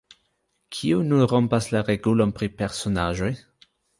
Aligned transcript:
"Kiu 0.77 1.01
nun 1.09 1.21
rompas 1.33 1.69
la 1.75 1.83
regulon 1.91 2.33
pri 2.39 2.51
personaĵoj?" 2.63 3.33